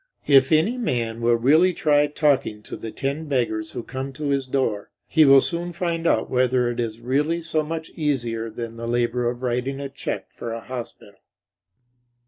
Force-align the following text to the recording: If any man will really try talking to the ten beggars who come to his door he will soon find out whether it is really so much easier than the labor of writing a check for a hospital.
If 0.25 0.51
any 0.51 0.79
man 0.79 1.21
will 1.21 1.35
really 1.35 1.73
try 1.75 2.07
talking 2.07 2.63
to 2.63 2.75
the 2.75 2.89
ten 2.89 3.25
beggars 3.27 3.73
who 3.73 3.83
come 3.83 4.11
to 4.13 4.29
his 4.29 4.47
door 4.47 4.89
he 5.05 5.25
will 5.25 5.41
soon 5.41 5.73
find 5.73 6.07
out 6.07 6.27
whether 6.27 6.69
it 6.69 6.79
is 6.79 6.99
really 6.99 7.43
so 7.43 7.61
much 7.61 7.91
easier 7.91 8.49
than 8.49 8.77
the 8.77 8.87
labor 8.87 9.29
of 9.29 9.43
writing 9.43 9.79
a 9.79 9.89
check 9.89 10.31
for 10.31 10.51
a 10.53 10.59
hospital. 10.61 11.19